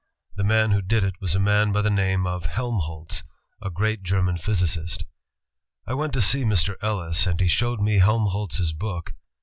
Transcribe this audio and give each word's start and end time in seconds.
The 0.35 0.43
man 0.43 0.71
who 0.71 0.81
did 0.81 1.03
it 1.03 1.21
was 1.21 1.35
a 1.35 1.39
man 1.39 1.71
by 1.71 1.83
the 1.83 1.91
name 1.91 2.25
of 2.25 2.47
Helmholtz, 2.47 3.21
a 3.61 3.69
great 3.69 4.01
German 4.01 4.35
physicist. 4.35 5.03
''I 5.87 5.95
went 5.95 6.13
to 6.13 6.21
see 6.21 6.41
Mr. 6.43 6.73
Ellis, 6.81 7.27
and 7.27 7.39
he 7.39 7.47
showed 7.47 7.79
me 7.79 7.99
Helmholtz's 7.99 8.73
book. 8.73 9.13